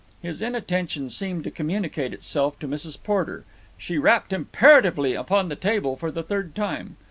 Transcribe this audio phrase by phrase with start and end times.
[0.19, 2.97] His inattention seemed to communicate itself to Mrs.
[3.03, 3.45] Porter.
[3.77, 6.97] She rapped imperatively upon the table for the third time.